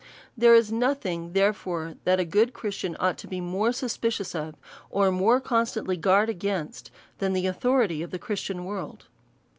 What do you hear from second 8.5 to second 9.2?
world.